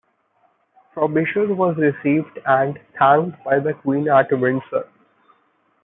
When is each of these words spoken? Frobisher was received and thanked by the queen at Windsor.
Frobisher 0.95 1.53
was 1.53 1.77
received 1.77 2.39
and 2.47 2.79
thanked 2.97 3.43
by 3.43 3.59
the 3.59 3.75
queen 3.75 4.09
at 4.09 4.31
Windsor. 4.31 4.87